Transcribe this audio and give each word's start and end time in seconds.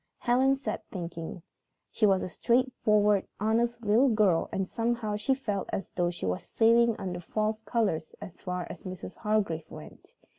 Helen 0.17 0.55
sat 0.55 0.83
thinking. 0.91 1.43
She 1.91 2.07
was 2.07 2.23
a 2.23 2.27
straightforward, 2.27 3.27
honest 3.39 3.85
little 3.85 4.09
girl, 4.09 4.49
and 4.51 4.67
somehow 4.67 5.15
she 5.15 5.35
felt 5.35 5.69
as 5.71 5.91
though 5.91 6.09
she 6.09 6.25
was 6.25 6.41
sailing 6.41 6.95
under 6.97 7.19
false 7.19 7.61
colors 7.65 8.15
as 8.19 8.41
far 8.41 8.65
as 8.71 8.81
Mrs. 8.81 9.17
Hargrave 9.17 9.69
went. 9.69 10.15